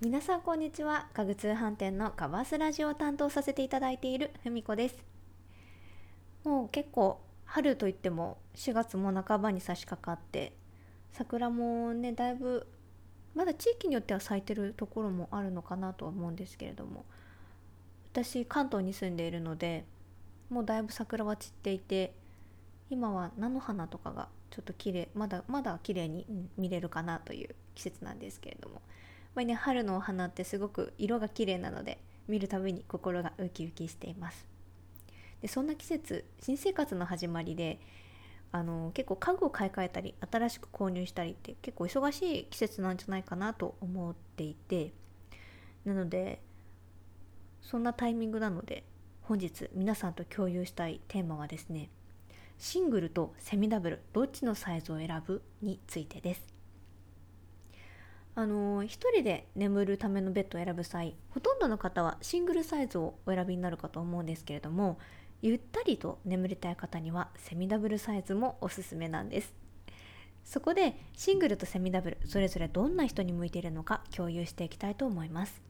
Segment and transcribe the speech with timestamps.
[0.00, 1.08] 皆さんこんにちは。
[1.12, 4.96] 家具通販店のカバースラジオを担当させていただいているふみこです。
[6.44, 10.52] もう結構春といっても4月も半ばに差し掛かって
[11.10, 12.68] 桜もねだいぶ
[13.34, 17.04] まだ地域によっては咲いてるところもあるのかなとは思うんですけれども
[18.12, 19.84] 私関東に住んでいるので
[20.48, 22.14] もうだいぶ桜は散っていて
[22.88, 26.24] 今は菜の花とかがちょっと綺麗まだまだ綺麗に
[26.56, 28.80] 見れるかなという季節なんですけれども
[29.38, 34.48] ぱりね春のお花ってすごく色が綺麗なので見るたびに心がウキウキしています。
[35.40, 37.78] でそんな季節新生活の始まりで
[38.50, 44.92] あの結構家具を買い替えたり新しく購入したりって結構忙しい季節なんじゃないかなと思っていて
[45.84, 46.40] なので
[47.62, 48.82] そんなタイミングなので
[49.22, 51.90] 本日皆さんと共有したいテーマはですね
[52.58, 56.57] シングルとセミダブルどっちのサイズを選ぶについてです。
[58.38, 65.00] あの一人で眠るためのベッドを選ぶ際ほとんどの方はシングルサイズをお選びになるかと思うんですけれども
[65.42, 69.52] ゆったりと眠りたい方にはセミダブルサイズもおすすめなんです。
[70.44, 75.60] そこでシングルとセミダブルそれぞれどんな人に向いているのか共有していきたいと思います。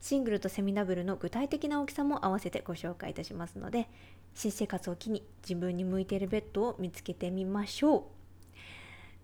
[0.00, 3.88] シングルとセミダブルの具体的な大きさも合わせてご紹介いたしますので
[4.34, 8.21] 新生活を機に自分に向いているベッドを見つけてみましょう。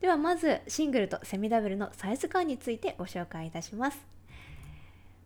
[0.00, 4.06] ではまずシングルとセミダブルのサイズ感についてご紹介いたします。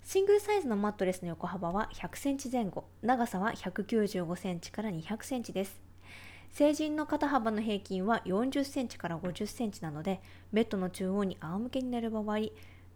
[0.02, 5.78] シングルサイズのマットレスの横幅は100センチ前後長さは195センチから200センチです。
[6.50, 10.22] 成人の肩幅の平均は40センチから50センチなので
[10.54, 12.38] ベッドの中央に仰向けになる場合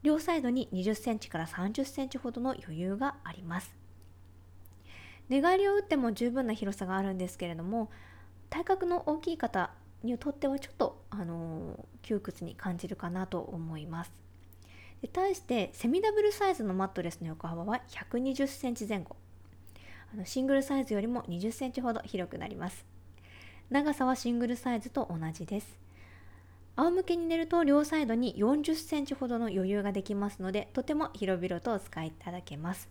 [0.02, 3.76] 両サイドに20センチから30センチほどの余裕があります。
[5.28, 7.90] 寝返りを打っても十分な広さがあるんですけれども
[8.48, 9.72] 体格の大きい方
[10.06, 11.55] にとってはちょっと、あの
[12.06, 14.12] 窮屈に感じるかなと思います。
[15.02, 19.16] で対してセミダブルサイズのマットレスの横幅は120センチ前後。
[20.14, 22.86] あのシングルサイズよりも20センチほど広くなります。
[23.68, 25.78] 長さはシングルサイズと同じです。
[26.76, 32.88] 仰向けに寝ると両サイドに40センチほどの余裕ができますのでとても広々とお使いいただけます。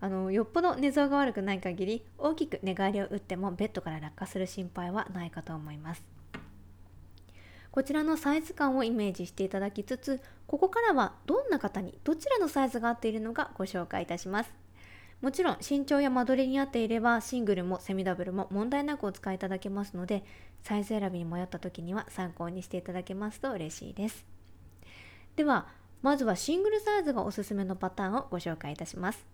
[0.00, 6.21] あのよっぽど寝相が悪くない限り大きく寝返りを打ってもベッドから落下する心配はないかと思います。
[7.72, 14.52] こちらのサイズ感をイメージしていただきつつここからはどんな方にどちらのサイズが合っているのかご紹介いたします。
[15.22, 20.22] もちろん身長や間取りに合っていればシングルもセミダブルも問題なくお使いいただけますので
[20.62, 24.26] サイズ選びに迷った時には参考にしていただけますと嬉しいです。
[25.36, 25.68] では
[26.02, 29.24] まずはシングルサイズがおすすめのパターンをご紹介いたします。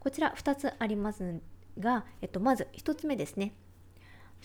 [0.00, 1.40] こちら2つあります
[1.78, 3.52] が、えっと、まず1つ目ですね。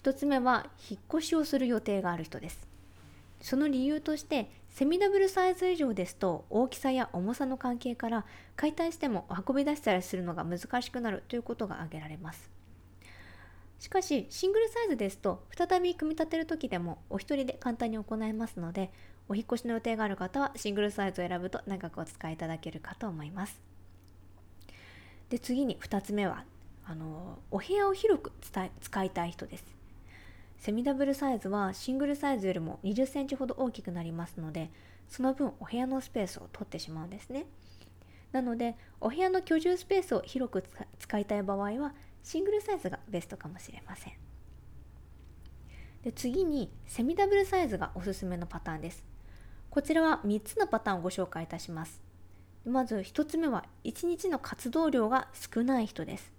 [0.03, 2.67] 1つ目は引っ越しをする予定がある人です。
[3.41, 8.25] その理由としてセミダブルサイズ以上ですと大きさや重さの関係から
[8.55, 12.49] 解体しても運び出したりするのが難しくなるということが挙げられます。
[13.79, 18.91] しかしシングルサイズですと再び組み立てる時でもお一人で簡単に行えますので
[19.27, 23.59] お引越しの予定がある方はシングルサイズを選ぶと長くお使いいただけるかと思います。
[25.29, 26.43] で次に2つ目は
[26.85, 28.31] あのお部屋を広く
[28.81, 29.80] 使いたい人です。
[30.61, 34.69] セミダブルサイズはシングルサイズよりも20センチほど大きくなりますので
[35.07, 37.47] その分お部屋のスペースを取ってしまうんですね。
[38.31, 40.63] なのでお部屋の居住スペースを広く
[40.99, 44.13] 使いたい場合はシングルサイズがベストかもしれません。
[46.03, 49.03] で次にセミダブルサイズがおすすめのパターンです。
[49.71, 52.03] こちらは3つのパターンをご紹介いたします。
[52.65, 56.31] まず1つ目は1日の活動量が少ない人です。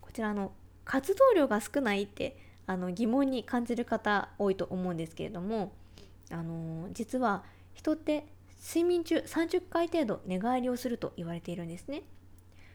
[0.00, 0.52] こちらの
[0.84, 5.72] 活動量が少ないってあの疑問に感じる方多いと思うんですけれども
[6.30, 7.44] あの実は
[7.74, 8.26] 人って
[8.60, 12.02] 睡眠中30回程度寝返りをすると言われているんですね。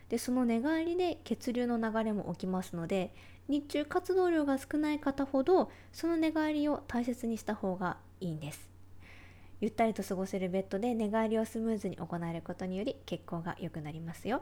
[0.10, 3.14] でその寝返りで血流の流れも起きますので
[3.48, 8.70] 日中活動量が少ない方ほどその寝返りを大切にした方がいいんです。
[9.62, 14.42] ゆったりと過ごせるベッドで寝返りをスムーズに行えることにより血行が良くなりますよ。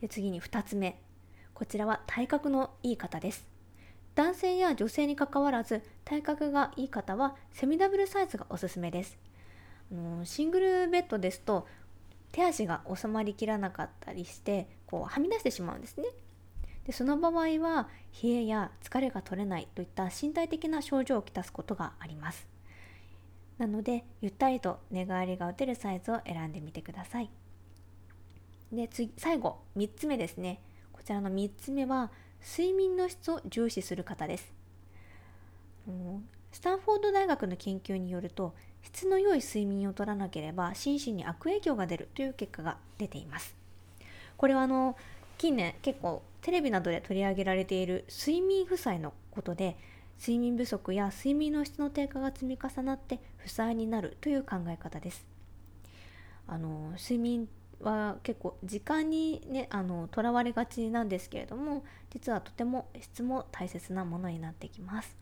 [0.00, 0.98] で次に2つ目。
[1.52, 3.59] こちらは体格のいい方です。
[4.20, 9.16] 男性や女性にかかわらず体格がいい方はセミダブルサイズがおすすめです。
[10.24, 11.66] シングルベッドですと
[12.30, 16.04] 手足が収まりきらなかったりしてこうはみ出してしまうんですね。
[16.84, 17.32] でその場合
[17.62, 17.88] は
[18.22, 22.46] 冷えや疲れが取れないといった身体的な症状をきたすことがあります。
[23.56, 27.30] なのでゆったりと寝返りが打てるサイズを選んでみてください。
[28.70, 30.60] で次最後3つ目ですね。
[30.92, 32.10] こちらの3つ目は
[32.42, 34.52] 睡眠の質を重視する方です。
[36.52, 43.56] スタンフォード大学の研究によると質の良い睡眠をとらなければ心身に悪影響が出るという結果が出ています。
[44.36, 44.96] これはあの
[45.38, 49.76] 近年結構テレビなどで取り上げられている睡眠負債のことで
[50.18, 55.24] 睡眠不足や睡眠の質の低下が積み重なって負債になるという考え方です。
[56.46, 57.48] あの睡眠
[57.80, 65.16] は結構時間にねあのとらわれがちなんですけれども実はとても質も大切なものになってきます。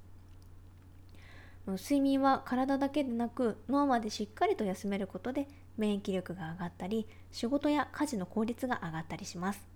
[1.66, 9.68] 睡眠は体だけでなく脳までしっかりと休めることで免疫力が上がったり仕事や家事の効率が上がったりします。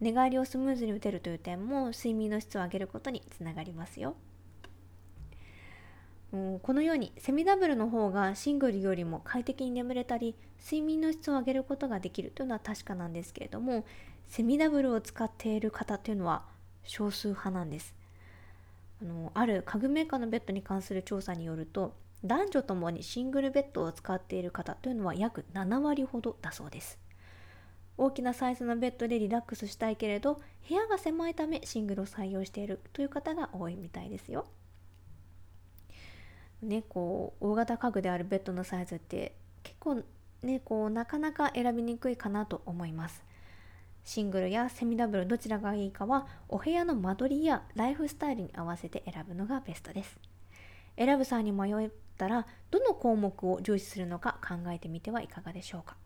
[0.00, 4.14] 寝返りをスムーズに打てるという点も睡眠の質を上げることにつながりますよ。
[6.30, 13.86] このようにセミダブルの方がシングルよりも快適に眠れたり睡眠の質を上げることができるというのは確かなんですけれども
[14.26, 16.44] セミダブルを使っている方というのは
[16.84, 17.94] 少数派なんです。
[19.00, 21.94] あのある家具メーカーのベッドに関する調査によると
[22.24, 26.98] 男女ともにシングルベッドを使っている方というのは約7割ほどだそうです。
[27.96, 34.46] 大きなサイズのベッドでリラックスしたいけれど部屋が狭いためシングルを採用しているという方が多いみたいですよ。
[36.62, 40.02] ねこう大型家具であるベッドのサイズって結構
[40.42, 43.24] ねこうなかなか選びにくいかなと思います。
[44.04, 50.18] シングルやセミダブルどちらがいいかはお部屋の間取りやライフスタイルに合わせて選ぶのがベストです。
[50.96, 55.96] 選ぶ際に迷ったらどの項目を重視するのか考えてみてはいかがでしょうか。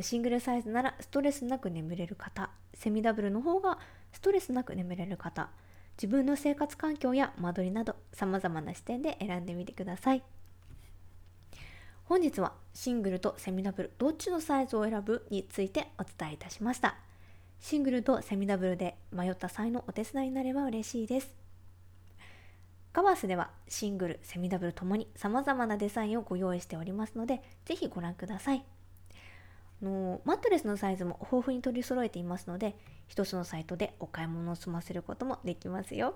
[0.00, 3.78] シングルサイズならストレスなく眠れる方セミダブルの方が
[4.12, 5.50] ストレスなく眠れる方
[5.96, 10.22] 自分の生活環境や間取りなど様々な視点で選んでみてください。
[12.04, 16.96] 本日はシングルとセミダブルどっちのサイズを選ぶについてお伝えいたしました。
[17.60, 21.34] シングルとセミダブルで迷った際のお手伝いになれば嬉しいです。
[22.92, 28.64] カバースではシングル、セミダブルともに様々なデザインをご用意しておりますのでぜひご覧ください。
[29.84, 32.74] のマットレスのサイズも豊富に取り揃えていますので
[33.06, 36.14] 一つのサイトでお買い物を済ませることもできますよ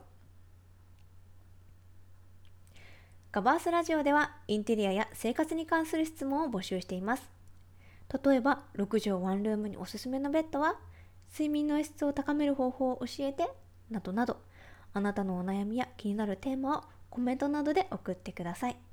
[3.31, 7.31] ガバースラジオではインテリアや生活に関する質問を募集しています。
[8.25, 10.77] 例えば、6畳ワンルームにおすすめのベッドは、
[11.31, 13.51] 睡眠の質を高める方法を教えて、
[13.91, 14.39] などなど、
[14.95, 18.88] あなたのお悩みや気になるテーマをコメントなどで送ってください。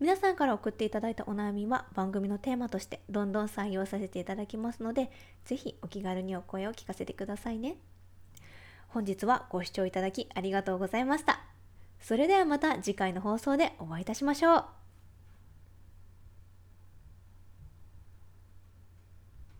[0.00, 5.10] 皆さんから送っていただいたお悩みは番組のテーマとしてどんどん採用させていただきますので、
[5.44, 7.76] ぜひお気軽にお声を聞かせてくださいね。
[8.88, 11.40] 本日はご視聴いただきありがとうございました。
[12.00, 14.83] それではまた次回の放送でお会いいたしましょう。